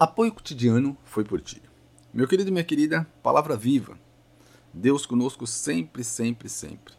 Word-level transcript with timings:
Apoio 0.00 0.32
cotidiano 0.32 0.96
foi 1.02 1.24
por 1.24 1.40
ti. 1.40 1.60
Meu 2.14 2.28
querido 2.28 2.50
e 2.50 2.52
minha 2.52 2.62
querida, 2.62 3.04
palavra 3.20 3.56
viva. 3.56 3.98
Deus 4.72 5.04
conosco 5.04 5.44
sempre, 5.44 6.04
sempre, 6.04 6.48
sempre. 6.48 6.94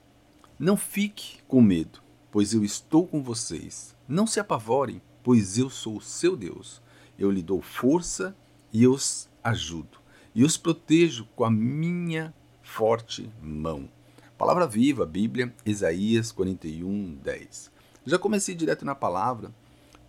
Não 0.60 0.76
fique 0.76 1.38
com 1.48 1.62
medo, 1.62 2.02
pois 2.30 2.54
eu 2.54 2.62
estou 2.62 3.08
com 3.08 3.24
vocês. 3.24 3.96
Não 4.06 4.28
se 4.28 4.38
apavorem, 4.38 5.02
pois 5.24 5.58
eu 5.58 5.70
sou 5.70 5.96
o 5.96 6.02
seu 6.02 6.36
Deus. 6.36 6.82
Eu 7.18 7.32
lhe 7.32 7.42
dou 7.42 7.62
força 7.62 8.36
e 8.74 8.86
os 8.86 9.30
ajudo. 9.42 9.98
E 10.36 10.44
os 10.44 10.58
protejo 10.58 11.26
com 11.38 11.46
a 11.46 11.50
minha 11.50 12.34
forte 12.62 13.32
mão. 13.42 13.90
Palavra 14.38 14.68
viva, 14.68 15.06
Bíblia, 15.06 15.56
Isaías 15.66 16.34
41, 16.34 17.16
10. 17.24 17.72
Já 18.06 18.20
comecei 18.20 18.54
direto 18.54 18.84
na 18.84 18.94
palavra, 18.94 19.56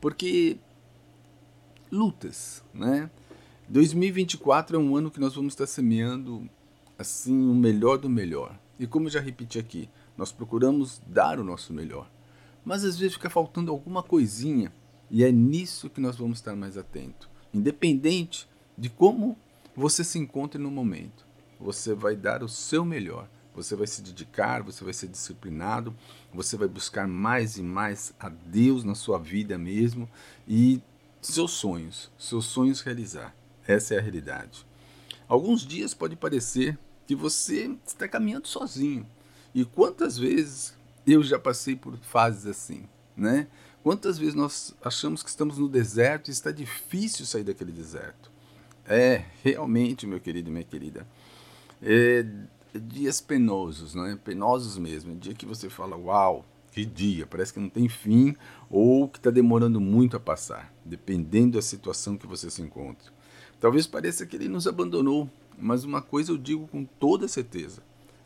porque 0.01 0.59
lutas, 1.91 2.63
né? 2.73 3.11
2024 3.69 4.77
é 4.77 4.79
um 4.79 4.97
ano 4.97 5.11
que 5.11 5.21
nós 5.21 5.35
vamos 5.35 5.53
estar 5.53 5.67
semeando 5.67 6.49
assim 6.99 7.49
o 7.49 7.55
melhor 7.55 7.99
do 7.99 8.09
melhor. 8.09 8.59
E 8.79 8.87
como 8.87 9.07
eu 9.07 9.11
já 9.11 9.21
repeti 9.21 9.59
aqui, 9.59 9.89
nós 10.17 10.33
procuramos 10.33 11.01
dar 11.07 11.39
o 11.39 11.45
nosso 11.45 11.73
melhor. 11.73 12.11
Mas 12.65 12.85
às 12.85 12.99
vezes 12.99 13.15
fica 13.15 13.31
faltando 13.31 13.71
alguma 13.71 14.03
coisinha 14.03 14.73
e 15.11 15.25
é 15.25 15.33
nisso 15.33 15.89
que 15.89 16.01
nós 16.01 16.17
vamos 16.17 16.39
estar 16.39 16.55
mais 16.55 16.77
atentos. 16.77 17.29
Independente 17.53 18.49
de 18.77 18.89
como 18.89 19.37
você 19.75 20.05
se 20.05 20.19
encontre 20.19 20.61
no 20.61 20.71
momento, 20.71 21.27
você 21.59 21.95
vai 21.95 22.17
dar 22.17 22.43
o 22.43 22.49
seu 22.49 22.85
melhor. 22.85 23.29
Você 23.55 23.75
vai 23.75 23.87
se 23.87 24.01
dedicar, 24.01 24.63
você 24.63 24.85
vai 24.85 24.93
ser 24.93 25.09
disciplinado, 25.09 25.95
você 26.33 26.57
vai 26.57 26.69
buscar 26.69 27.07
mais 27.09 27.57
e 27.57 27.63
mais 27.63 28.15
a 28.19 28.29
Deus 28.29 28.85
na 28.85 28.95
sua 28.95 29.19
vida 29.19 29.59
mesmo 29.59 30.09
e 30.47 30.81
seus 31.21 31.53
sonhos, 31.53 32.11
seus 32.19 32.47
sonhos 32.47 32.81
realizar. 32.81 33.35
Essa 33.67 33.95
é 33.95 33.99
a 33.99 34.01
realidade. 34.01 34.67
Alguns 35.29 35.67
dias 35.67 35.95
pode 35.95 36.17
parecer 36.17 36.79
que 37.07 37.15
você 37.15 37.77
está 37.87 38.09
caminhando 38.09 38.49
sozinho. 38.49 39.07
E 39.55 39.65
quantas 39.65 40.19
vezes 40.19 40.75
eu 41.07 41.23
já 41.23 41.39
passei 41.39 41.77
por 41.77 41.97
fases 41.99 42.47
assim, 42.47 42.89
né? 43.17 43.49
Quantas 43.83 44.19
vezes 44.19 44.35
nós 44.35 44.75
achamos 44.85 45.23
que 45.23 45.31
estamos 45.31 45.57
no 45.59 45.69
deserto 45.69 46.29
e 46.29 46.31
está 46.31 46.51
difícil 46.51 47.25
sair 47.25 47.45
daquele 47.45 47.73
deserto? 47.73 48.31
É, 48.87 49.25
realmente, 49.43 50.07
meu 50.07 50.21
querido 50.21 50.51
e 50.51 50.53
minha 50.53 50.65
querida. 50.65 51.07
É, 51.83 52.27
dias 52.75 53.21
penosos, 53.21 53.95
né? 53.95 54.19
Penosos 54.23 54.77
mesmo. 54.77 55.15
Dia 55.17 55.35
que 55.35 55.47
você 55.47 55.71
fala, 55.71 55.97
uau, 55.97 56.45
que 56.71 56.85
dia, 56.85 57.27
parece 57.27 57.53
que 57.53 57.61
não 57.61 57.69
tem 57.69 57.89
fim 57.89 58.35
ou 58.69 59.09
que 59.09 59.19
está 59.19 59.31
demorando 59.31 59.81
muito 59.81 60.17
a 60.17 60.21
passar, 60.21 60.73
dependendo 60.85 61.57
da 61.59 61.63
situação 61.63 62.17
que 62.17 62.27
você 62.27 62.51
se 62.51 62.63
encontra. 62.63 63.13
Talvez 63.59 63.87
pareça 63.87 64.25
que 64.25 64.37
ele 64.37 64.49
nos 64.49 64.67
abandonou, 64.67 65.29
mas 65.59 65.85
uma 65.85 66.01
coisa 66.01 66.33
eu 66.33 66.39
digo 66.39 66.67
com 66.69 66.85
toda 66.85 67.29
certeza: 67.29 67.83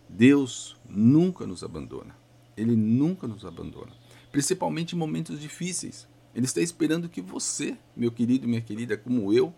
Deus 0.09 0.77
nunca 0.89 1.47
nos 1.47 1.65
abandona. 1.65 2.15
Ele 2.56 2.77
nunca 2.77 3.27
nos 3.27 3.45
abandona, 3.45 3.92
principalmente 4.31 4.95
em 4.95 4.98
momentos 4.98 5.41
difíceis. 5.41 6.06
Ele 6.34 6.47
está 6.47 6.61
esperando 6.61 7.09
que 7.09 7.20
você, 7.20 7.77
meu 7.97 8.12
querido 8.12 8.47
minha 8.47 8.61
querida, 8.61 8.97
como 8.97 9.33
eu, 9.33 9.53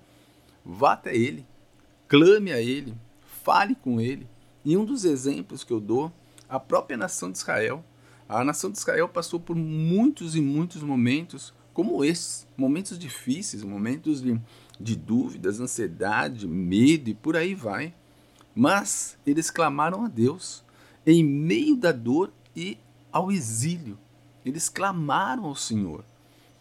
vá 0.64 0.92
até 0.92 1.14
Ele, 1.14 1.46
clame 2.08 2.52
a 2.52 2.60
Ele, 2.60 2.94
fale 3.42 3.74
com 3.74 4.00
Ele. 4.00 4.26
E 4.64 4.76
um 4.76 4.84
dos 4.84 5.04
exemplos 5.04 5.62
que 5.62 5.72
eu 5.72 5.80
dou, 5.80 6.12
a 6.48 6.58
própria 6.58 6.96
nação 6.96 7.30
de 7.30 7.38
Israel, 7.38 7.84
a 8.28 8.44
nação 8.44 8.70
de 8.70 8.78
Israel 8.78 9.08
passou 9.08 9.38
por 9.38 9.54
muitos 9.54 10.34
e 10.34 10.40
muitos 10.40 10.82
momentos 10.82 11.54
como 11.72 12.02
esses, 12.02 12.46
momentos 12.56 12.98
difíceis, 12.98 13.62
momentos 13.62 14.22
de, 14.22 14.40
de 14.80 14.96
dúvidas, 14.96 15.60
ansiedade, 15.60 16.48
medo 16.48 17.10
e 17.10 17.14
por 17.14 17.36
aí 17.36 17.54
vai. 17.54 17.94
Mas 18.54 19.18
eles 19.26 19.50
clamaram 19.50 20.02
a 20.02 20.08
Deus 20.08 20.64
em 21.06 21.22
meio 21.22 21.76
da 21.76 21.92
dor 21.92 22.32
e 22.56 22.78
ao 23.12 23.30
exílio. 23.30 23.98
Eles 24.44 24.68
clamaram 24.70 25.44
ao 25.44 25.54
Senhor. 25.54 26.02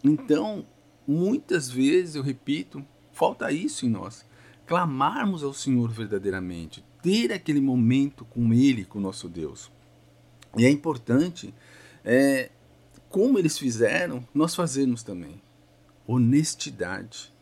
Então, 0.04 0.66
muitas 1.08 1.70
vezes, 1.70 2.16
eu 2.16 2.22
repito, 2.22 2.86
falta 3.14 3.52
isso 3.52 3.86
em 3.86 3.90
nós. 3.90 4.25
Clamarmos 4.68 5.44
ao 5.44 5.54
Senhor 5.54 5.90
verdadeiramente, 5.90 6.84
ter 7.02 7.31
aquele 7.31 7.62
momento 7.62 8.25
com 8.25 8.54
Ele, 8.54 8.84
com 8.84 9.00
o 9.00 9.02
nosso 9.02 9.30
Deus. 9.30 9.72
E 10.58 10.66
é 10.66 10.70
importante, 10.70 11.54
é, 12.04 12.50
como 13.10 13.38
eles 13.40 13.58
fizeram, 13.58 14.26
nós 14.34 14.56
fazemos 14.56 15.04
também. 15.04 15.42
Honestidade. 16.08 17.34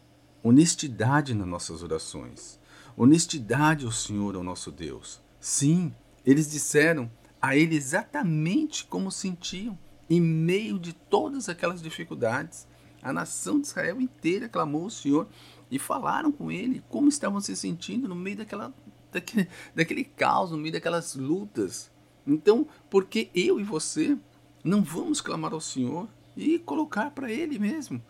Honestidade 0.42 1.34
nas 1.34 1.48
nossas 1.48 1.84
orações. 1.84 2.60
Honestidade 2.96 3.86
ao 3.86 3.92
Senhor, 3.92 4.36
ao 4.36 4.44
nosso 4.44 4.72
Deus. 4.72 5.22
Sim, 5.40 5.94
eles 6.26 6.52
disseram 6.52 7.10
a 7.42 7.56
Ele 7.56 7.76
exatamente 7.76 8.86
como 8.86 9.12
sentiam, 9.12 9.78
em 10.10 10.22
meio 10.22 10.80
de 10.80 10.94
todas 10.94 11.50
aquelas 11.50 11.82
dificuldades. 11.82 12.68
A 13.02 13.12
nação 13.12 13.60
de 13.60 13.68
Israel 13.68 14.00
inteira 14.00 14.48
clamou 14.48 14.84
ao 14.84 14.90
Senhor 14.90 15.28
e 15.70 15.78
falaram 15.78 16.32
com 16.32 16.52
Ele 16.52 16.82
como 16.90 17.10
estavam 17.10 17.42
se 17.42 17.56
sentindo 17.56 18.08
no 18.08 18.16
meio 18.16 18.38
daquela, 18.38 18.74
daquele, 19.12 19.50
daquele 19.76 20.04
caos, 20.04 20.52
no 20.52 20.58
meio 20.58 20.72
daquelas 20.72 21.16
lutas. 21.16 21.92
Então, 22.26 22.68
por 22.90 23.06
que 23.06 23.30
eu 23.34 23.60
e 23.60 23.64
você 23.64 24.18
não 24.64 24.82
vamos 24.82 25.20
clamar 25.20 25.54
ao 25.54 25.62
Senhor 25.62 26.08
e 26.36 26.58
colocar 26.60 27.12
para 27.12 27.32
Ele 27.32 27.60
mesmo 27.60 28.02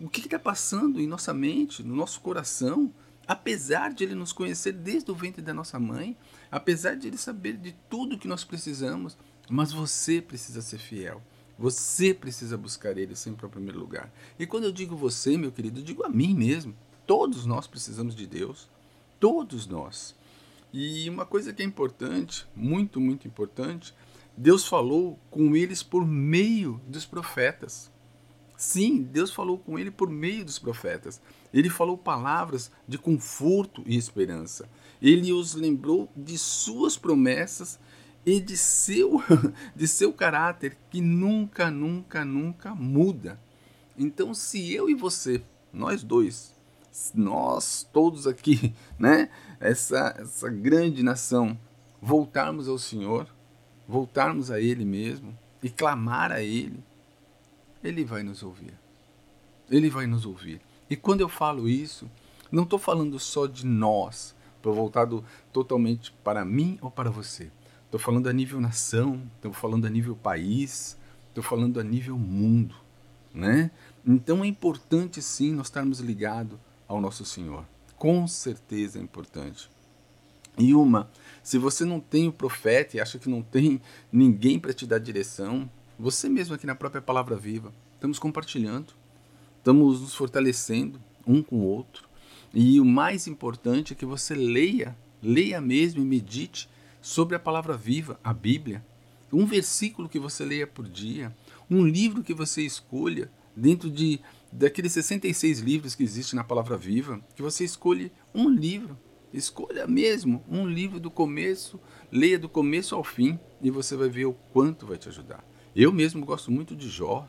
o 0.00 0.08
que 0.08 0.20
está 0.20 0.38
passando 0.38 1.00
em 1.00 1.06
nossa 1.06 1.32
mente, 1.32 1.82
no 1.82 1.94
nosso 1.94 2.20
coração, 2.20 2.92
apesar 3.26 3.92
de 3.92 4.02
Ele 4.02 4.16
nos 4.16 4.32
conhecer 4.32 4.72
desde 4.72 5.10
o 5.10 5.14
ventre 5.14 5.40
da 5.40 5.54
nossa 5.54 5.78
mãe, 5.78 6.16
apesar 6.50 6.96
de 6.96 7.06
Ele 7.06 7.16
saber 7.16 7.56
de 7.56 7.72
tudo 7.88 8.18
que 8.18 8.26
nós 8.26 8.42
precisamos, 8.42 9.16
mas 9.48 9.72
você 9.72 10.20
precisa 10.20 10.60
ser 10.60 10.78
fiel. 10.78 11.22
Você 11.56 12.12
precisa 12.12 12.58
buscar 12.58 12.98
Ele 12.98 13.14
sempre 13.14 13.44
ao 13.44 13.50
primeiro 13.50 13.78
lugar. 13.78 14.12
E 14.38 14.46
quando 14.46 14.64
eu 14.64 14.72
digo 14.72 14.96
você, 14.96 15.36
meu 15.36 15.52
querido, 15.52 15.78
eu 15.78 15.84
digo 15.84 16.04
a 16.04 16.08
mim 16.08 16.34
mesmo. 16.34 16.74
Todos 17.06 17.46
nós 17.46 17.68
precisamos 17.68 18.16
de 18.16 18.26
Deus. 18.26 18.68
Todos 19.20 19.68
nós. 19.68 20.16
E 20.72 21.08
uma 21.10 21.26
coisa 21.26 21.52
que 21.52 21.62
é 21.62 21.66
importante, 21.66 22.46
muito, 22.56 23.00
muito 23.00 23.28
importante, 23.28 23.94
Deus 24.36 24.66
falou 24.66 25.18
com 25.30 25.54
eles 25.54 25.82
por 25.82 26.06
meio 26.06 26.80
dos 26.86 27.04
profetas. 27.04 27.92
Sim, 28.56 29.02
Deus 29.02 29.30
falou 29.30 29.58
com 29.58 29.78
ele 29.78 29.90
por 29.90 30.08
meio 30.08 30.44
dos 30.44 30.58
profetas. 30.58 31.20
Ele 31.52 31.68
falou 31.68 31.98
palavras 31.98 32.70
de 32.88 32.96
conforto 32.96 33.82
e 33.84 33.96
esperança. 33.96 34.68
Ele 35.00 35.32
os 35.32 35.54
lembrou 35.54 36.10
de 36.16 36.38
suas 36.38 36.96
promessas 36.96 37.78
e 38.24 38.40
de 38.40 38.56
seu, 38.56 39.22
de 39.76 39.86
seu 39.86 40.12
caráter 40.12 40.78
que 40.90 41.00
nunca, 41.00 41.70
nunca, 41.70 42.24
nunca 42.24 42.74
muda. 42.74 43.38
Então, 43.98 44.32
se 44.32 44.72
eu 44.72 44.88
e 44.88 44.94
você, 44.94 45.42
nós 45.72 46.02
dois, 46.02 46.54
nós 47.14 47.88
todos 47.92 48.26
aqui, 48.26 48.74
né, 48.98 49.30
essa, 49.60 50.14
essa 50.18 50.48
grande 50.48 51.02
nação, 51.02 51.58
voltarmos 52.00 52.68
ao 52.68 52.78
Senhor, 52.78 53.26
voltarmos 53.88 54.50
a 54.50 54.60
Ele 54.60 54.84
mesmo 54.84 55.36
e 55.62 55.70
clamar 55.70 56.32
a 56.32 56.40
Ele, 56.42 56.82
Ele 57.82 58.04
vai 58.04 58.22
nos 58.22 58.42
ouvir. 58.42 58.74
Ele 59.70 59.88
vai 59.88 60.06
nos 60.06 60.26
ouvir. 60.26 60.60
E 60.90 60.96
quando 60.96 61.20
eu 61.20 61.28
falo 61.28 61.68
isso, 61.68 62.10
não 62.50 62.64
estou 62.64 62.78
falando 62.78 63.18
só 63.18 63.46
de 63.46 63.64
nós, 63.64 64.34
estou 64.56 64.74
voltado 64.74 65.24
totalmente 65.52 66.12
para 66.22 66.44
mim 66.44 66.78
ou 66.82 66.90
para 66.90 67.10
você. 67.10 67.50
Estou 67.86 67.98
falando 67.98 68.28
a 68.28 68.32
nível 68.32 68.60
nação, 68.60 69.22
estou 69.36 69.52
falando 69.52 69.86
a 69.86 69.90
nível 69.90 70.16
país, 70.16 70.96
estou 71.28 71.42
falando 71.42 71.80
a 71.80 71.84
nível 71.84 72.18
mundo, 72.18 72.74
né? 73.32 73.70
Então 74.06 74.42
é 74.44 74.46
importante 74.46 75.22
sim 75.22 75.52
nós 75.52 75.66
estarmos 75.66 76.00
ligados 76.00 76.58
ao 76.94 77.00
nosso 77.00 77.24
Senhor. 77.24 77.64
Com 77.96 78.26
certeza 78.26 78.98
é 78.98 79.02
importante. 79.02 79.70
E 80.58 80.74
uma, 80.74 81.10
se 81.42 81.56
você 81.56 81.84
não 81.84 81.98
tem 81.98 82.28
o 82.28 82.32
profeta 82.32 82.96
e 82.96 83.00
acha 83.00 83.18
que 83.18 83.28
não 83.28 83.40
tem 83.40 83.80
ninguém 84.12 84.58
para 84.58 84.74
te 84.74 84.86
dar 84.86 84.98
direção, 84.98 85.68
você 85.98 86.28
mesmo 86.28 86.54
aqui 86.54 86.66
na 86.66 86.74
própria 86.74 87.00
Palavra 87.00 87.36
Viva, 87.36 87.72
estamos 87.94 88.18
compartilhando, 88.18 88.92
estamos 89.58 90.00
nos 90.00 90.14
fortalecendo 90.14 91.00
um 91.26 91.42
com 91.42 91.56
o 91.56 91.64
outro. 91.64 92.06
E 92.52 92.78
o 92.78 92.84
mais 92.84 93.26
importante 93.26 93.94
é 93.94 93.96
que 93.96 94.04
você 94.04 94.34
leia, 94.34 94.94
leia 95.22 95.60
mesmo 95.60 96.02
e 96.02 96.04
medite 96.04 96.68
sobre 97.00 97.34
a 97.34 97.40
palavra 97.40 97.74
viva, 97.74 98.20
a 98.22 98.34
Bíblia. 98.34 98.84
Um 99.32 99.46
versículo 99.46 100.08
que 100.08 100.18
você 100.18 100.44
leia 100.44 100.66
por 100.66 100.86
dia, 100.86 101.34
um 101.70 101.86
livro 101.86 102.22
que 102.22 102.34
você 102.34 102.60
escolha 102.60 103.30
dentro 103.56 103.90
de 103.90 104.20
daqueles 104.50 104.92
66 104.92 105.60
livros 105.60 105.94
que 105.94 106.02
existem 106.02 106.36
na 106.36 106.44
Palavra 106.44 106.76
Viva, 106.76 107.20
que 107.34 107.42
você 107.42 107.64
escolhe 107.64 108.12
um 108.34 108.48
livro. 108.48 108.98
Escolha 109.32 109.86
mesmo 109.86 110.44
um 110.46 110.66
livro 110.66 111.00
do 111.00 111.10
começo, 111.10 111.80
leia 112.10 112.38
do 112.38 112.50
começo 112.50 112.94
ao 112.94 113.02
fim 113.02 113.40
e 113.62 113.70
você 113.70 113.96
vai 113.96 114.10
ver 114.10 114.26
o 114.26 114.34
quanto 114.52 114.86
vai 114.86 114.98
te 114.98 115.08
ajudar. 115.08 115.42
Eu 115.74 115.90
mesmo 115.90 116.24
gosto 116.24 116.50
muito 116.52 116.76
de 116.76 116.86
Jó, 116.90 117.26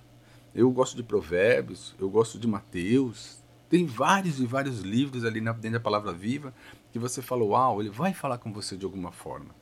eu 0.53 0.69
gosto 0.69 0.97
de 0.97 1.03
Provérbios, 1.03 1.95
eu 1.97 2.09
gosto 2.09 2.37
de 2.37 2.45
Mateus. 2.45 3.41
Tem 3.69 3.85
vários 3.85 4.41
e 4.41 4.45
vários 4.45 4.81
livros 4.81 5.23
ali 5.23 5.39
dentro 5.39 5.71
da 5.71 5.79
palavra 5.79 6.11
viva 6.11 6.53
que 6.91 6.99
você 6.99 7.21
fala, 7.21 7.43
uau, 7.43 7.81
ele 7.81 7.89
vai 7.89 8.13
falar 8.13 8.37
com 8.37 8.51
você 8.51 8.75
de 8.75 8.85
alguma 8.85 9.11
forma. 9.11 9.55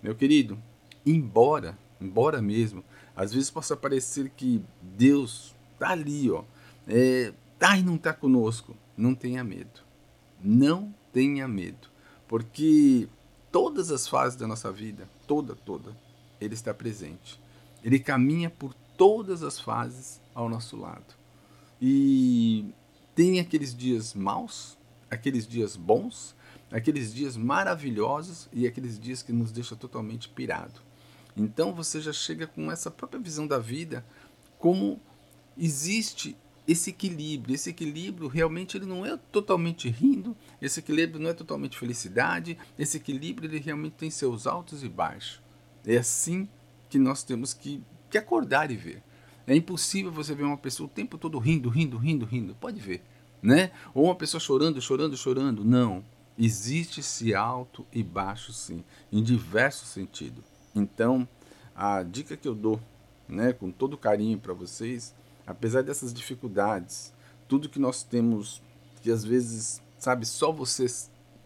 Meu 0.00 0.14
querido, 0.14 0.56
embora, 1.04 1.76
embora 2.00 2.40
mesmo, 2.40 2.84
às 3.14 3.34
vezes 3.34 3.50
possa 3.50 3.76
parecer 3.76 4.30
que 4.30 4.62
Deus 4.80 5.54
está 5.80 5.90
ali, 5.90 6.30
ó, 6.30 6.44
é, 6.86 7.32
e 7.78 7.82
não 7.82 7.96
está 7.96 8.12
conosco, 8.12 8.76
não 8.96 9.14
tenha 9.14 9.42
medo. 9.42 9.80
Não 10.42 10.94
tenha 11.12 11.48
medo, 11.48 11.88
porque 12.28 13.08
todas 13.50 13.90
as 13.90 14.06
fases 14.06 14.38
da 14.38 14.46
nossa 14.46 14.70
vida, 14.70 15.08
toda, 15.26 15.54
toda, 15.54 15.96
Ele 16.40 16.54
está 16.54 16.72
presente. 16.72 17.40
Ele 17.82 17.98
caminha 17.98 18.48
por 18.48 18.74
todas 18.96 19.42
as 19.42 19.60
fases 19.60 20.20
ao 20.34 20.48
nosso 20.48 20.76
lado. 20.76 21.14
E 21.80 22.72
tem 23.14 23.40
aqueles 23.40 23.74
dias 23.74 24.14
maus, 24.14 24.78
aqueles 25.10 25.46
dias 25.46 25.76
bons, 25.76 26.34
aqueles 26.70 27.12
dias 27.12 27.36
maravilhosos 27.36 28.48
e 28.52 28.66
aqueles 28.66 28.98
dias 28.98 29.22
que 29.22 29.32
nos 29.32 29.50
deixa 29.52 29.76
totalmente 29.76 30.28
pirado. 30.28 30.80
Então 31.36 31.74
você 31.74 32.00
já 32.00 32.12
chega 32.12 32.46
com 32.46 32.70
essa 32.70 32.90
própria 32.90 33.20
visão 33.20 33.46
da 33.46 33.58
vida, 33.58 34.04
como 34.58 35.00
existe 35.56 36.36
esse 36.66 36.90
equilíbrio. 36.90 37.54
Esse 37.54 37.70
equilíbrio 37.70 38.28
realmente 38.28 38.76
ele 38.76 38.86
não 38.86 39.04
é 39.04 39.16
totalmente 39.32 39.88
rindo, 39.88 40.36
esse 40.60 40.80
equilíbrio 40.80 41.20
não 41.20 41.30
é 41.30 41.34
totalmente 41.34 41.76
felicidade, 41.76 42.56
esse 42.78 42.96
equilíbrio 42.96 43.48
ele 43.48 43.58
realmente 43.58 43.94
tem 43.94 44.10
seus 44.10 44.46
altos 44.46 44.84
e 44.84 44.88
baixos. 44.88 45.40
É 45.84 45.96
assim 45.96 46.48
que 46.88 46.98
nós 46.98 47.22
temos 47.22 47.52
que, 47.54 47.82
que 48.08 48.18
acordar 48.18 48.70
e 48.70 48.76
ver. 48.76 49.02
É 49.46 49.56
impossível 49.56 50.12
você 50.12 50.34
ver 50.34 50.44
uma 50.44 50.56
pessoa 50.56 50.86
o 50.86 50.90
tempo 50.90 51.18
todo 51.18 51.38
rindo, 51.38 51.68
rindo, 51.68 51.96
rindo, 51.96 52.24
rindo. 52.24 52.54
Pode 52.54 52.78
ver, 52.78 53.02
né? 53.42 53.72
Ou 53.94 54.04
uma 54.04 54.14
pessoa 54.14 54.40
chorando, 54.40 54.80
chorando, 54.80 55.16
chorando. 55.16 55.64
Não. 55.64 56.04
Existe 56.38 57.00
esse 57.00 57.34
alto 57.34 57.84
e 57.92 58.02
baixo 58.02 58.52
sim, 58.52 58.82
em 59.12 59.22
diversos 59.22 59.88
sentidos. 59.88 60.44
Então, 60.74 61.28
a 61.74 62.02
dica 62.02 62.36
que 62.36 62.48
eu 62.48 62.54
dou, 62.54 62.80
né, 63.28 63.52
com 63.52 63.70
todo 63.70 63.98
carinho 63.98 64.38
para 64.38 64.54
vocês, 64.54 65.14
apesar 65.50 65.82
dessas 65.82 66.14
dificuldades, 66.14 67.12
tudo 67.48 67.68
que 67.68 67.78
nós 67.78 68.02
temos, 68.02 68.62
que 69.02 69.10
às 69.10 69.24
vezes, 69.24 69.82
sabe, 69.98 70.24
só 70.24 70.52
você 70.52 70.86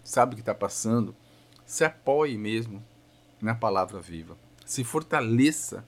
sabe 0.03 0.33
o 0.33 0.37
que 0.37 0.43
está 0.43 0.55
passando, 0.55 1.17
se 1.65 1.85
apoie 1.85 2.37
mesmo 2.37 2.85
na 3.41 3.55
palavra 3.55 4.01
viva. 4.01 4.37
Se 4.67 4.85
fortaleça 4.85 5.85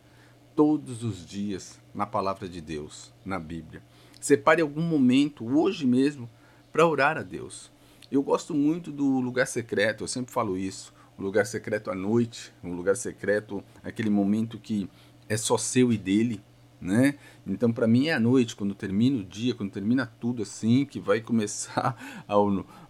todos 0.54 1.04
os 1.04 1.26
dias 1.26 1.78
na 1.94 2.06
palavra 2.06 2.48
de 2.48 2.60
Deus, 2.60 3.12
na 3.24 3.38
Bíblia. 3.38 3.82
Separe 4.18 4.62
algum 4.62 4.82
momento, 4.82 5.46
hoje 5.46 5.86
mesmo, 5.86 6.28
para 6.72 6.86
orar 6.86 7.18
a 7.18 7.22
Deus. 7.22 7.70
Eu 8.10 8.22
gosto 8.22 8.54
muito 8.54 8.90
do 8.90 9.20
lugar 9.20 9.46
secreto, 9.46 10.04
eu 10.04 10.08
sempre 10.08 10.32
falo 10.32 10.56
isso. 10.56 10.94
Um 11.18 11.22
lugar 11.22 11.46
secreto 11.46 11.90
à 11.90 11.94
noite, 11.94 12.52
um 12.64 12.74
lugar 12.74 12.96
secreto, 12.96 13.62
aquele 13.82 14.10
momento 14.10 14.58
que 14.58 14.88
é 15.28 15.36
só 15.36 15.58
seu 15.58 15.92
e 15.92 15.98
dele, 15.98 16.42
né? 16.80 17.18
Então, 17.46 17.72
para 17.72 17.86
mim 17.86 18.08
é 18.08 18.14
à 18.14 18.20
noite, 18.20 18.54
quando 18.54 18.74
termina 18.74 19.18
o 19.18 19.24
dia, 19.24 19.54
quando 19.54 19.70
termina 19.70 20.06
tudo 20.20 20.42
assim, 20.42 20.84
que 20.84 21.00
vai 21.00 21.20
começar 21.20 21.96
a, 22.28 22.34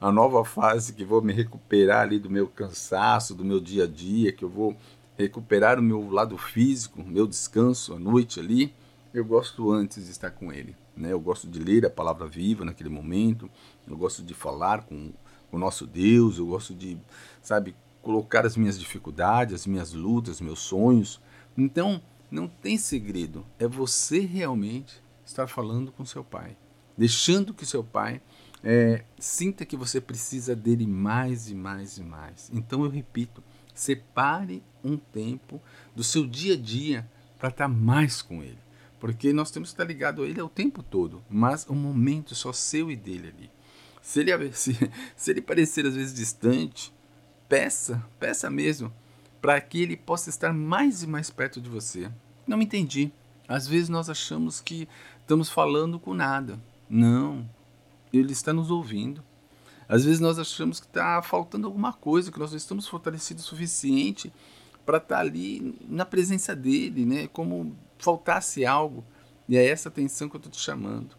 a 0.01 0.13
nova 0.13 0.45
fase, 0.45 0.93
que 0.93 1.05
vou 1.05 1.23
me 1.23 1.33
recuperar 1.33 2.03
ali 2.03 2.19
do 2.19 2.31
meu 2.31 2.49
cansaço, 2.49 3.35
do 3.35 3.45
meu 3.45 3.61
dia 3.61 3.85
a 3.85 3.87
dia, 3.87 4.33
que 4.33 4.45
eu 4.45 4.49
vou 4.49 4.77
recuperar 5.17 5.79
o 5.79 5.83
meu 5.83 6.11
lado 6.11 6.37
físico, 6.37 7.03
meu 7.03 7.27
descanso 7.27 7.95
à 7.95 7.99
noite 7.99 8.41
ali. 8.41 8.75
Eu 9.15 9.25
gosto 9.25 9.71
antes 9.71 10.05
de 10.05 10.11
estar 10.11 10.31
com 10.31 10.53
ele. 10.53 10.77
Né? 10.97 11.13
Eu 11.13 11.21
gosto 11.21 11.49
de 11.49 11.59
ler 11.59 11.87
a 11.87 11.91
palavra 11.91 12.27
viva 12.27 12.65
naquele 12.65 12.89
momento, 12.89 13.51
eu 13.89 13.97
gosto 13.97 14.23
de 14.23 14.35
falar 14.35 14.83
com 14.83 15.13
o 15.51 15.59
nosso 15.59 15.87
Deus, 15.87 16.39
eu 16.39 16.47
gosto 16.47 16.75
de, 16.75 16.99
sabe, 17.41 17.75
colocar 18.03 18.45
as 18.45 18.57
minhas 18.57 18.79
dificuldades, 18.79 19.55
as 19.55 19.67
minhas 19.67 19.93
lutas, 19.93 20.41
meus 20.41 20.61
sonhos. 20.61 21.21
Então, 21.57 22.01
não 22.31 22.49
tem 22.49 22.77
segredo, 22.77 23.47
é 23.59 23.67
você 23.67 24.21
realmente 24.21 25.03
estar 25.25 25.47
falando 25.47 25.93
com 25.93 26.05
seu 26.05 26.25
pai, 26.25 26.57
deixando 26.97 27.55
que 27.55 27.67
seu 27.67 27.83
pai 27.83 28.21
é, 28.63 29.05
sinta 29.19 29.65
que 29.65 29.77
você 29.77 30.01
precisa 30.01 30.57
dele 30.57 30.87
mais 30.87 31.49
e 31.49 31.55
mais 31.55 31.99
e 31.99 32.03
mais. 32.03 32.51
Então, 32.53 32.85
eu 32.85 32.91
repito, 32.91 33.43
separe 33.75 34.63
um 34.83 34.97
tempo 34.97 35.61
do 35.95 36.03
seu 36.03 36.27
dia 36.27 36.55
a 36.55 36.57
dia 36.57 37.09
para 37.39 37.49
estar 37.49 37.69
mais 37.69 38.23
com 38.23 38.43
ele. 38.43 38.59
Porque 38.99 39.33
nós 39.33 39.51
temos 39.51 39.69
que 39.69 39.75
estar 39.75 39.85
ligado 39.85 40.23
a 40.23 40.27
ele 40.27 40.41
o 40.41 40.49
tempo 40.49 40.83
todo, 40.83 41.23
mas 41.29 41.69
um 41.69 41.75
momento 41.75 42.35
só 42.35 42.53
seu 42.53 42.91
e 42.91 42.97
dele 42.97 43.29
ali. 43.29 43.51
Se 44.03 44.21
ele, 44.21 44.33
se, 44.55 44.77
se 45.15 45.31
ele 45.31 45.43
parecer 45.43 45.87
às 45.87 45.95
vezes 45.95 46.15
distante, 46.15 46.93
peça, 47.49 48.05
peça 48.19 48.51
mesmo, 48.51 48.93
para 49.47 49.61
que 49.61 49.81
ele 49.81 49.97
possa 49.97 50.29
estar 50.29 50.53
mais 50.53 51.05
e 51.05 51.07
mais 51.07 51.31
perto 51.31 51.61
de 51.61 51.71
você. 51.71 52.11
Não 52.49 52.61
entendi. 52.61 53.13
Às 53.47 53.69
vezes 53.69 53.89
nós 53.89 54.11
achamos 54.11 54.61
que 54.61 54.89
estamos 55.21 55.49
falando 55.49 56.01
com 56.01 56.13
nada. 56.13 56.59
Não, 56.91 57.49
ele 58.13 58.33
está 58.33 58.53
nos 58.53 58.73
ouvindo. 58.73 59.23
Às 59.89 60.05
vezes 60.05 60.19
nós 60.19 60.41
achamos 60.41 60.81
que 60.81 60.87
está 60.87 61.23
faltando 61.23 61.69
alguma 61.69 61.93
coisa, 61.93 62.33
que 62.33 62.41
nós 62.41 62.51
não 62.51 62.57
estamos 62.57 62.89
fortalecidos 62.89 63.45
o 63.45 63.47
suficiente 63.47 64.33
para 64.85 64.97
estar 64.97 65.15
tá 65.15 65.21
ali 65.21 65.79
na 65.89 66.05
presença 66.05 66.53
dele, 66.53 67.07
né? 67.07 67.29
Como 67.29 67.73
faltasse 68.01 68.67
algo. 68.67 69.05
E 69.49 69.57
é 69.57 69.65
essa 69.65 69.89
atenção 69.89 70.29
que 70.29 70.35
eu 70.35 70.39
estou 70.39 70.51
te 70.51 70.59
chamando. 70.59 71.15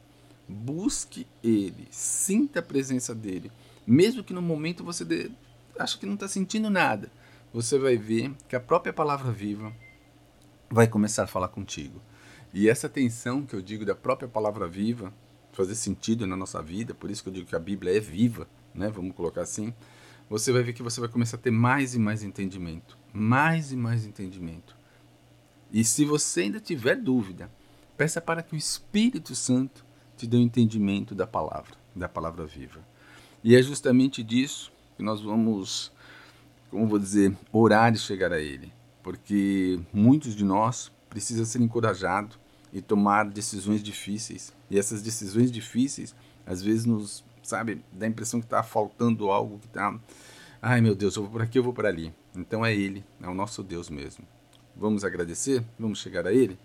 Busque 0.50 1.26
ele, 1.42 1.88
sinta 1.90 2.60
a 2.60 2.62
presença 2.62 3.16
dele. 3.16 3.50
Mesmo 3.88 4.22
que 4.22 4.34
no 4.34 4.42
momento 4.42 4.84
você 4.84 5.06
de... 5.06 5.32
acha 5.80 5.98
que 5.98 6.06
não 6.06 6.16
está 6.16 6.28
sentindo 6.28 6.70
nada, 6.70 7.10
você 7.58 7.80
vai 7.80 7.98
ver 7.98 8.36
que 8.48 8.56
a 8.56 8.60
própria 8.60 8.94
palavra 8.94 9.32
viva 9.32 9.74
vai 10.70 10.88
começar 10.88 11.24
a 11.24 11.28
falar 11.28 11.48
contigo. 11.48 12.00
E 12.54 12.70
essa 12.70 12.86
atenção 12.86 13.44
que 13.44 13.56
eu 13.56 13.64
digo 13.64 13.84
da 13.84 13.96
própria 13.96 14.30
palavra 14.30 14.68
viva, 14.68 15.12
fazer 15.54 15.74
sentido 15.74 16.28
na 16.28 16.38
nossa 16.38 16.62
vida, 16.62 16.94
por 16.94 17.10
isso 17.10 17.24
que 17.24 17.30
eu 17.30 17.34
digo 17.34 17.48
que 17.48 17.56
a 17.56 17.60
Bíblia 17.60 17.98
é 17.98 18.00
viva, 18.00 18.48
né? 18.76 18.90
vamos 18.90 19.16
colocar 19.16 19.42
assim, 19.42 19.74
você 20.30 20.52
vai 20.52 20.62
ver 20.62 20.74
que 20.74 20.84
você 20.84 21.00
vai 21.00 21.10
começar 21.10 21.38
a 21.38 21.40
ter 21.40 21.50
mais 21.50 21.96
e 21.96 22.00
mais 22.00 22.22
entendimento. 22.22 22.96
Mais 23.12 23.72
e 23.72 23.76
mais 23.76 24.06
entendimento. 24.06 24.78
E 25.74 25.84
se 25.84 26.06
você 26.06 26.42
ainda 26.42 26.60
tiver 26.60 26.96
dúvida, 26.96 27.50
peça 27.98 28.22
para 28.22 28.44
que 28.44 28.54
o 28.54 28.58
Espírito 28.58 29.34
Santo 29.34 29.84
te 30.16 30.28
dê 30.28 30.38
o 30.38 30.42
um 30.42 30.44
entendimento 30.44 31.16
da 31.16 31.26
palavra, 31.26 31.74
da 31.96 32.08
palavra 32.08 32.46
viva. 32.46 32.88
E 33.44 33.56
é 33.56 33.64
justamente 33.64 34.22
disso 34.22 34.72
que 34.96 35.02
nós 35.02 35.22
vamos, 35.22 35.92
como 36.70 36.88
vou 36.88 37.00
dizer, 37.00 37.36
orar 37.52 37.94
e 37.94 37.98
chegar 37.98 38.32
a 38.32 38.40
Ele. 38.40 38.72
Porque 39.04 39.80
muitos 39.94 40.36
de 40.36 40.44
nós 40.44 40.92
precisam 41.10 41.46
ser 41.46 41.62
encorajados 41.62 42.38
e 42.74 42.82
tomar 42.82 43.26
decisões 43.30 43.82
difíceis. 43.82 44.54
E 44.70 44.78
essas 44.78 45.02
decisões 45.02 45.52
difíceis, 45.52 46.14
às 46.46 46.62
vezes, 46.62 46.86
nos, 46.86 47.24
sabe, 47.42 47.84
dá 47.92 48.06
a 48.06 48.10
impressão 48.10 48.40
que 48.40 48.46
está 48.46 48.62
faltando 48.62 49.30
algo, 49.32 49.60
que 49.60 49.68
está. 49.68 49.98
Ai 50.62 50.82
meu 50.82 50.96
Deus, 50.96 51.16
eu 51.16 51.24
vou 51.24 51.32
por 51.32 51.42
aqui, 51.42 51.60
eu 51.60 51.64
vou 51.64 51.74
por 51.74 51.86
ali. 51.86 52.14
Então 52.36 52.66
é 52.66 52.76
Ele, 52.76 53.04
é 53.22 53.28
o 53.28 53.34
nosso 53.34 53.64
Deus 53.64 53.90
mesmo. 53.90 54.26
Vamos 54.76 55.04
agradecer? 55.04 55.64
Vamos 55.80 56.00
chegar 56.00 56.28
a 56.28 56.34
Ele? 56.34 56.60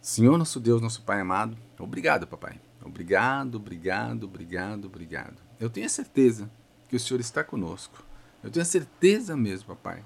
Senhor, 0.00 0.36
nosso 0.36 0.60
Deus, 0.60 0.82
nosso 0.82 1.02
Pai 1.02 1.20
amado, 1.20 1.56
obrigado, 1.78 2.26
papai. 2.26 2.60
Obrigado, 2.84 3.54
obrigado, 3.54 4.24
obrigado, 4.24 4.84
obrigado. 4.84 5.36
Eu 5.58 5.70
tenho 5.70 5.86
a 5.86 5.90
certeza 5.90 6.50
que 6.88 6.96
o 6.96 7.00
Senhor 7.00 7.20
está 7.20 7.42
conosco. 7.42 8.04
Eu 8.44 8.50
tenho 8.50 8.64
certeza 8.66 9.34
mesmo, 9.36 9.68
papai. 9.68 10.04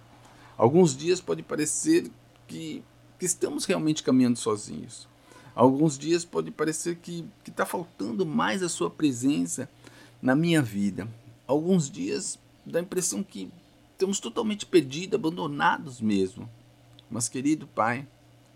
Alguns 0.57 0.97
dias 0.97 1.21
pode 1.21 1.43
parecer 1.43 2.09
que, 2.47 2.85
que 3.19 3.27
estamos 3.27 3.65
realmente 3.65 4.03
caminhando 4.03 4.39
sozinhos. 4.39 5.09
Alguns 5.55 5.99
dias 5.99 6.25
pode 6.25 6.53
parecer 6.53 6.97
que 6.97 7.29
está 7.45 7.67
faltando 7.67 8.25
mais 8.25 8.63
a 8.63 8.69
sua 8.69 8.89
presença 8.89 9.69
na 10.23 10.37
minha 10.37 10.63
vida. 10.63 11.09
Alguns 11.49 11.91
dias 11.91 12.39
dá 12.65 12.79
a 12.79 12.83
impressão 12.83 13.25
que 13.25 13.51
estamos 13.93 14.21
totalmente 14.21 14.65
perdidos, 14.65 15.19
abandonados 15.19 16.01
mesmo. 16.01 16.49
Mas, 17.11 17.29
querido 17.29 17.67
Pai, 17.67 18.07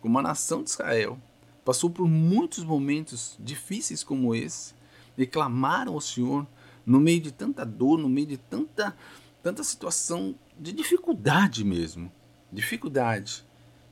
como 0.01 0.17
a 0.17 0.23
nação 0.23 0.63
de 0.63 0.71
Israel 0.71 1.19
passou 1.65 1.91
por 1.91 2.07
muitos 2.07 2.63
momentos 2.63 3.37
difíceis 3.41 4.05
como 4.05 4.33
esse 4.33 4.75
e 5.19 5.27
clamaram 5.27 5.95
ao 5.95 6.01
Senhor 6.01 6.47
no 6.87 7.01
meio 7.01 7.21
de 7.21 7.33
tanta 7.33 7.65
dor, 7.65 7.99
no 7.99 8.09
meio 8.09 8.27
de 8.27 8.37
tanta, 8.37 8.97
tanta 9.43 9.65
situação 9.65 10.35
de 10.59 10.73
dificuldade 10.73 11.65
mesmo. 11.65 12.11
Dificuldade. 12.53 13.45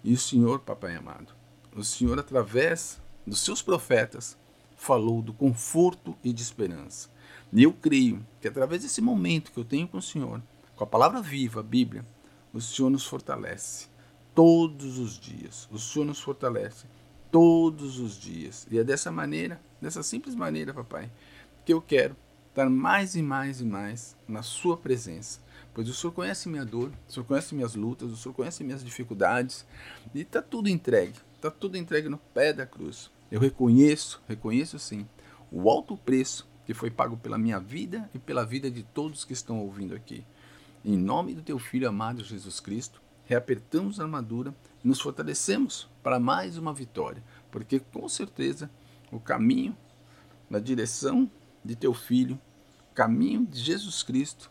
E 0.02 0.12
o 0.12 0.18
Senhor, 0.18 0.60
Papai 0.60 0.96
amado, 0.96 1.34
o 1.74 1.84
Senhor, 1.84 2.18
através 2.18 3.00
dos 3.26 3.40
seus 3.40 3.60
profetas, 3.60 4.36
falou 4.76 5.20
do 5.20 5.34
conforto 5.34 6.16
e 6.24 6.32
de 6.32 6.42
esperança. 6.42 7.10
E 7.52 7.62
eu 7.62 7.72
creio 7.72 8.24
que 8.40 8.48
através 8.48 8.82
desse 8.82 9.02
momento 9.02 9.52
que 9.52 9.58
eu 9.58 9.64
tenho 9.64 9.86
com 9.86 9.98
o 9.98 10.02
Senhor, 10.02 10.40
com 10.74 10.84
a 10.84 10.86
palavra 10.86 11.20
viva, 11.20 11.60
a 11.60 11.62
Bíblia, 11.62 12.06
o 12.52 12.60
Senhor 12.60 12.88
nos 12.88 13.04
fortalece 13.04 13.88
todos 14.34 14.98
os 14.98 15.18
dias. 15.18 15.68
O 15.70 15.78
Senhor 15.78 16.04
nos 16.06 16.20
fortalece 16.20 16.86
todos 17.30 17.98
os 17.98 18.18
dias. 18.18 18.66
E 18.70 18.78
é 18.78 18.84
dessa 18.84 19.10
maneira, 19.12 19.60
dessa 19.80 20.02
simples 20.02 20.34
maneira, 20.34 20.72
papai, 20.72 21.10
porque 21.56 21.72
eu 21.72 21.82
quero 21.82 22.16
estar 22.50 22.68
mais 22.68 23.14
e 23.14 23.22
mais 23.22 23.60
e 23.60 23.64
mais 23.64 24.16
na 24.28 24.42
Sua 24.42 24.76
presença. 24.76 25.40
Pois 25.72 25.88
o 25.88 25.94
Senhor 25.94 26.12
conhece 26.12 26.48
minha 26.48 26.64
dor, 26.64 26.92
o 27.08 27.12
Senhor 27.12 27.24
conhece 27.24 27.54
minhas 27.54 27.74
lutas, 27.74 28.10
o 28.10 28.16
Senhor 28.16 28.34
conhece 28.34 28.64
minhas 28.64 28.84
dificuldades 28.84 29.64
e 30.12 30.20
está 30.20 30.42
tudo 30.42 30.68
entregue, 30.68 31.14
está 31.36 31.50
tudo 31.50 31.76
entregue 31.76 32.08
no 32.08 32.18
pé 32.18 32.52
da 32.52 32.66
cruz. 32.66 33.10
Eu 33.30 33.40
reconheço, 33.40 34.20
reconheço 34.28 34.78
sim, 34.78 35.06
o 35.50 35.70
alto 35.70 35.96
preço 35.96 36.48
que 36.66 36.74
foi 36.74 36.90
pago 36.90 37.16
pela 37.16 37.38
minha 37.38 37.60
vida 37.60 38.10
e 38.12 38.18
pela 38.18 38.44
vida 38.44 38.70
de 38.70 38.82
todos 38.82 39.24
que 39.24 39.32
estão 39.32 39.60
ouvindo 39.60 39.94
aqui. 39.94 40.24
Em 40.84 40.96
nome 40.96 41.34
do 41.34 41.42
teu 41.42 41.58
filho 41.58 41.88
amado 41.88 42.24
Jesus 42.24 42.58
Cristo, 42.58 43.00
reapertamos 43.26 44.00
a 44.00 44.02
armadura 44.02 44.52
e 44.84 44.88
nos 44.88 45.00
fortalecemos 45.00 45.88
para 46.02 46.18
mais 46.18 46.58
uma 46.58 46.74
vitória, 46.74 47.22
porque 47.50 47.78
com 47.78 48.08
certeza 48.08 48.68
o 49.12 49.20
caminho 49.20 49.76
na 50.48 50.58
direção 50.58 51.30
de 51.64 51.76
teu 51.76 51.94
filho, 51.94 52.40
caminho 52.94 53.46
de 53.46 53.60
Jesus 53.60 54.02
Cristo, 54.02 54.50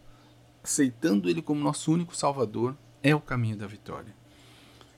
aceitando 0.64 1.30
ele 1.30 1.42
como 1.42 1.64
nosso 1.64 1.92
único 1.92 2.16
salvador, 2.16 2.78
é 3.02 3.16
o 3.16 3.22
caminho 3.22 3.58
da 3.58 3.68
vitória. 3.68 4.16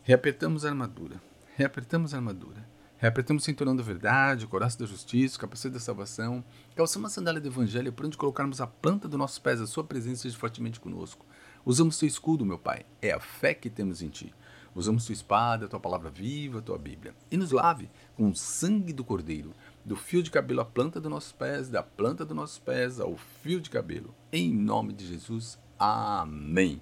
Reapertamos 0.04 0.66
a 0.66 0.70
armadura, 0.70 1.22
reapertamos 1.56 2.14
a 2.14 2.18
armadura 2.18 2.72
Reapertamos 3.02 3.42
o 3.42 3.46
cinturão 3.48 3.76
da 3.76 3.82
verdade, 3.82 4.46
o 4.46 4.48
coração 4.48 4.82
da 4.82 4.86
justiça, 4.86 5.36
o 5.36 5.40
capacete 5.40 5.74
da 5.74 5.80
salvação. 5.80 6.46
Calçamos 6.76 7.10
a 7.10 7.14
sandália 7.16 7.42
do 7.42 7.48
evangelho 7.48 7.92
por 7.92 8.06
onde 8.06 8.16
colocarmos 8.16 8.62
a 8.62 8.68
planta 8.68 9.08
dos 9.08 9.18
nossos 9.18 9.40
pés, 9.40 9.60
a 9.60 9.66
sua 9.66 9.84
presença 9.84 10.18
esteja 10.18 10.38
fortemente 10.38 10.80
conosco. 10.80 11.26
Usamos 11.66 11.98
teu 11.98 12.08
escudo, 12.08 12.46
meu 12.46 12.60
Pai. 12.60 12.86
É 13.02 13.12
a 13.12 13.20
fé 13.20 13.56
que 13.56 13.72
temos 13.72 14.04
em 14.04 14.10
ti. 14.10 14.32
Usamos 14.76 15.04
tua 15.04 15.14
espada, 15.14 15.68
tua 15.68 15.80
palavra 15.80 16.12
viva, 16.12 16.62
tua 16.62 16.78
Bíblia. 16.78 17.16
E 17.32 17.38
nos 17.38 17.52
lave 17.52 17.90
com 18.16 18.30
o 18.30 18.36
sangue 18.36 18.94
do 18.94 19.04
Cordeiro, 19.04 19.52
do 19.84 19.96
fio 19.96 20.22
de 20.22 20.32
cabelo 20.32 20.62
à 20.62 20.66
planta 20.66 21.00
dos 21.00 21.10
nossos 21.10 21.32
pés, 21.32 21.70
da 21.70 21.82
planta 21.82 22.26
dos 22.26 22.36
nossos 22.36 22.60
pés 22.60 23.00
ao 23.00 23.18
fio 23.42 23.60
de 23.60 23.70
cabelo. 23.70 24.14
Em 24.32 24.54
nome 24.54 24.94
de 24.94 25.08
Jesus. 25.08 25.60
Amém. 25.80 26.82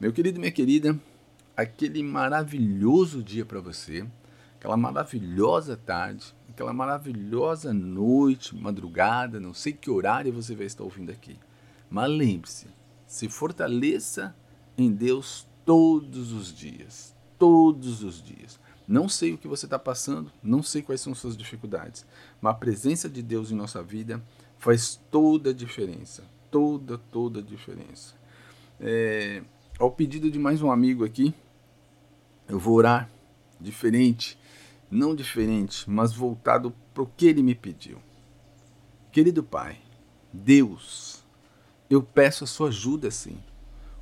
Meu 0.00 0.12
querido 0.12 0.38
minha 0.38 0.52
querida, 0.52 0.98
aquele 1.56 2.02
maravilhoso 2.02 3.22
dia 3.22 3.44
para 3.44 3.60
você 3.60 4.06
aquela 4.58 4.76
maravilhosa 4.76 5.76
tarde, 5.76 6.34
aquela 6.50 6.72
maravilhosa 6.72 7.72
noite, 7.72 8.56
madrugada, 8.56 9.38
não 9.38 9.54
sei 9.54 9.72
que 9.72 9.88
horário 9.88 10.32
você 10.32 10.54
vai 10.54 10.66
estar 10.66 10.82
ouvindo 10.82 11.10
aqui. 11.10 11.38
Mas 11.88 12.10
lembre-se, 12.10 12.66
se 13.06 13.28
fortaleça 13.28 14.36
em 14.76 14.90
Deus 14.90 15.46
todos 15.64 16.32
os 16.32 16.52
dias. 16.52 17.16
Todos 17.38 18.02
os 18.02 18.20
dias. 18.20 18.58
Não 18.88 19.08
sei 19.08 19.34
o 19.34 19.38
que 19.38 19.46
você 19.46 19.66
está 19.66 19.78
passando, 19.78 20.32
não 20.42 20.62
sei 20.62 20.80
quais 20.80 21.00
são 21.02 21.14
suas 21.14 21.36
dificuldades, 21.36 22.06
mas 22.40 22.54
a 22.54 22.58
presença 22.58 23.08
de 23.08 23.22
Deus 23.22 23.52
em 23.52 23.54
nossa 23.54 23.82
vida 23.82 24.22
faz 24.56 24.98
toda 25.10 25.50
a 25.50 25.52
diferença. 25.52 26.24
Toda, 26.50 26.96
toda 26.96 27.40
a 27.40 27.42
diferença. 27.42 28.14
É, 28.80 29.42
ao 29.78 29.90
pedido 29.90 30.30
de 30.30 30.38
mais 30.38 30.62
um 30.62 30.70
amigo 30.70 31.04
aqui, 31.04 31.34
eu 32.48 32.58
vou 32.58 32.74
orar 32.74 33.10
diferente 33.60 34.38
não 34.90 35.14
diferente, 35.14 35.88
mas 35.88 36.12
voltado 36.12 36.74
para 36.92 37.02
o 37.02 37.06
que 37.06 37.26
ele 37.26 37.42
me 37.42 37.54
pediu. 37.54 37.98
Querido 39.12 39.42
Pai, 39.42 39.78
Deus, 40.32 41.24
eu 41.88 42.02
peço 42.02 42.44
a 42.44 42.46
sua 42.46 42.68
ajuda 42.68 43.10
sim. 43.10 43.38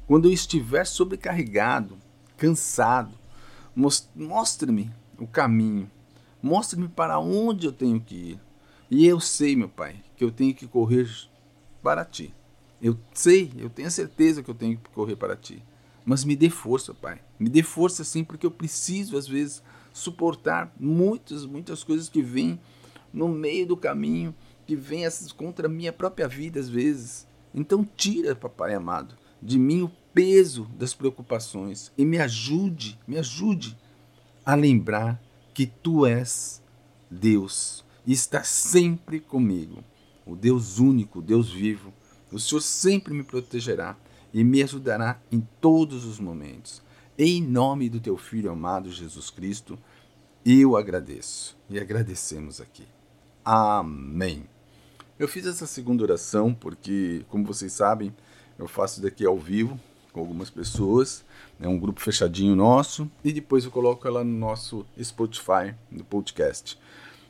Quando 0.07 0.29
eu 0.29 0.33
estiver 0.33 0.87
sobrecarregado, 0.87 1.99
cansado, 2.37 3.13
mostre-me 3.77 4.91
o 5.19 5.27
caminho, 5.27 5.91
mostre-me 6.43 6.89
para 6.89 7.19
onde 7.19 7.67
eu 7.67 7.73
tenho 7.73 8.01
que 8.01 8.15
ir. 8.15 8.41
E 8.91 9.07
eu 9.07 9.21
sei, 9.21 9.55
meu 9.55 9.69
Pai, 9.69 10.03
que 10.17 10.25
eu 10.25 10.31
tenho 10.31 10.55
que 10.55 10.67
correr 10.67 11.07
para 11.83 12.05
ti. 12.05 12.35
Eu 12.81 12.99
sei, 13.13 13.53
eu 13.59 13.69
tenho 13.69 13.89
a 13.89 13.91
certeza 13.91 14.43
que 14.43 14.51
eu 14.51 14.55
tenho 14.55 14.79
que 14.79 14.91
correr 14.91 15.17
para 15.17 15.37
ti. 15.37 15.63
Mas 16.05 16.25
me 16.25 16.37
dê 16.37 16.49
força, 16.49 16.95
Pai. 16.95 17.21
Me 17.39 17.49
dê 17.49 17.63
força 17.63 18.05
sim, 18.05 18.25
porque 18.25 18.47
eu 18.47 18.51
preciso, 18.51 19.19
às 19.19 19.27
vezes, 19.27 19.63
suportar 19.93 20.73
muitas, 20.79 21.45
muitas 21.45 21.83
coisas 21.83 22.09
que 22.09 22.23
vêm 22.23 22.61
no 23.13 23.29
meio 23.29 23.67
do 23.67 23.77
caminho, 23.77 24.35
que 24.67 24.77
vêm 24.77 25.05
contra 25.37 25.67
a 25.67 25.71
minha 25.71 25.93
própria 25.93 26.29
vida 26.29 26.61
às 26.61 26.69
vezes. 26.69 27.27
Então 27.55 27.89
tira, 27.97 28.37
papai 28.37 28.75
amado, 28.75 29.17
de 29.43 29.59
mim 29.59 29.83
o 29.83 29.91
peso 30.17 30.65
das 30.79 30.95
preocupações 30.95 31.93
e 31.95 32.03
me 32.03 32.17
ajude, 32.17 32.99
me 33.07 33.19
ajude 33.19 33.77
a 34.47 34.55
lembrar 34.55 35.23
que 35.53 35.67
tu 35.67 36.07
és 36.07 36.63
Deus 37.11 37.85
e 38.07 38.15
está 38.15 38.43
sempre 38.43 39.21
comigo, 39.21 39.85
o 40.25 40.35
Deus 40.35 40.79
único, 40.79 41.19
o 41.19 41.23
Deus 41.23 41.53
vivo. 41.53 41.93
O 42.33 42.41
Senhor 42.41 42.63
sempre 42.63 43.13
me 43.13 43.23
protegerá 43.23 43.95
e 44.33 44.43
me 44.43 44.63
ajudará 44.63 45.21
em 45.31 45.47
todos 45.61 46.07
os 46.07 46.19
momentos. 46.19 46.83
Em 47.19 47.43
nome 47.43 47.91
do 47.91 48.01
teu 48.01 48.17
Filho 48.17 48.51
amado 48.51 48.91
Jesus 48.91 49.29
Cristo, 49.29 49.79
eu 50.47 50.79
agradeço 50.79 51.59
e 51.69 51.79
agradecemos 51.79 52.59
aqui. 52.59 52.89
Amém. 53.45 54.45
Eu 55.19 55.29
fiz 55.29 55.47
essa 55.47 55.67
segunda 55.67 56.03
oração 56.03 56.55
porque, 56.55 57.23
como 57.29 57.45
vocês 57.45 57.75
sabem, 57.75 58.15
eu 58.59 58.67
faço 58.67 59.03
daqui 59.03 59.27
ao 59.27 59.39
vivo 59.39 59.79
com 60.17 60.21
algumas 60.21 60.49
pessoas, 60.49 61.23
é 61.61 61.69
um 61.69 61.79
grupo 61.79 62.01
fechadinho 62.01 62.57
nosso, 62.57 63.11
e 63.23 63.35
depois 63.35 63.67
eu 63.67 63.71
coloco 63.71 64.09
ela 64.09 64.25
no 64.25 64.39
nosso 64.39 64.87
Spotify, 64.99 65.75
no 65.91 66.03
podcast. 66.05 66.79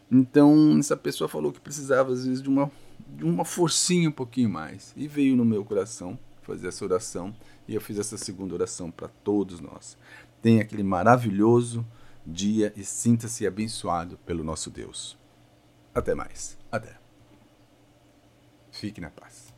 Então, 0.09 0.79
essa 0.79 0.97
pessoa 0.97 1.29
falou 1.29 1.53
que 1.53 1.59
precisava, 1.59 2.13
às 2.13 2.25
vezes, 2.25 2.41
de 2.41 2.49
uma, 2.49 2.71
de 3.09 3.25
uma 3.25 3.45
forcinha 3.45 4.09
um 4.09 4.13
pouquinho 4.13 4.49
mais, 4.49 4.93
e 4.97 5.09
veio 5.09 5.35
no 5.35 5.45
meu 5.45 5.65
coração 5.65 6.17
fazer 6.43 6.69
essa 6.69 6.85
oração 6.85 7.35
e 7.67 7.75
eu 7.75 7.81
fiz 7.81 7.99
essa 7.99 8.17
segunda 8.17 8.55
oração 8.55 8.89
para 8.89 9.09
todos 9.09 9.59
nós. 9.59 9.99
Tenha 10.41 10.63
aquele 10.63 10.85
maravilhoso 10.85 11.85
dia 12.25 12.73
e 12.77 12.85
sinta-se 12.85 13.45
abençoado 13.45 14.17
pelo 14.19 14.45
nosso 14.45 14.71
Deus. 14.71 15.19
Até 15.93 16.15
mais. 16.15 16.57
Até. 16.71 16.97
Fique 18.71 19.01
na 19.01 19.11
paz. 19.11 19.46